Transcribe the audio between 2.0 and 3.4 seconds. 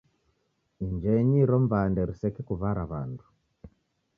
risekekuw'ara w'andu.